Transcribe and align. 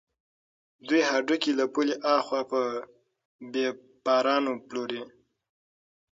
دوی 0.87 1.01
هډوکي 1.09 1.51
له 1.59 1.65
پولې 1.73 1.95
اخوا 2.17 2.41
په 2.51 2.61
بېپارانو 3.51 4.53
پلوري. 4.67 5.03